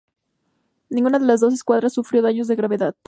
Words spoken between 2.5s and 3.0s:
gravedad.